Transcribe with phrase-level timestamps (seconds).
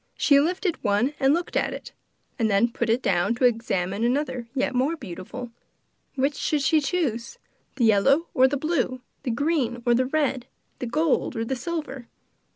[0.17, 1.91] She lifted up one and looked at it,
[2.39, 5.51] and then put it down to examine another yet more beautiful.
[6.15, 7.37] Which should she choose,
[7.75, 10.45] the yellow or the blue, the red or the green,
[10.79, 12.07] the gold or the silver?